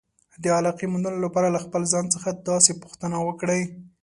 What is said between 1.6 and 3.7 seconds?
خپل ځان څخه داسې پوښتنې وکړئ.